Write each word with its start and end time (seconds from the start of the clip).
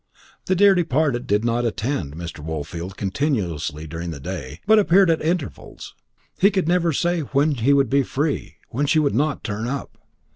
The 0.47 0.55
dear 0.55 0.73
departed 0.73 1.27
did 1.27 1.45
not 1.45 1.63
attend 1.63 2.15
Mr. 2.15 2.39
Woolfield 2.43 2.97
continuously 2.97 3.85
during 3.85 4.09
the 4.09 4.19
day, 4.19 4.59
but 4.65 4.79
appeared 4.79 5.11
at 5.11 5.21
intervals. 5.21 5.93
He 6.39 6.49
could 6.49 6.67
never 6.67 6.91
say 6.91 7.19
when 7.19 7.51
he 7.51 7.71
would 7.71 7.91
be 7.91 8.01
free, 8.01 8.55
when 8.69 8.87
she 8.87 8.97
would 8.97 9.13
not 9.13 9.43
turn 9.43 9.67
up. 9.67 9.99